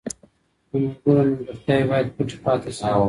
د 0.69 0.71
ملګرو 0.83 1.21
نیمګړتیاوې 1.29 1.85
باید 1.89 2.07
پټې 2.15 2.37
پاتې 2.43 2.69
نسی. 2.71 2.89